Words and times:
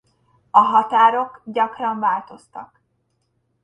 A 0.51 0.59
határok 0.59 1.41
gyakran 1.45 1.99
változtak. 1.99 2.81